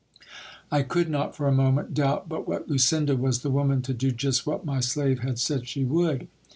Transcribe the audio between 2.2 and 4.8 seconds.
but what Lucinda was the woman to do just what my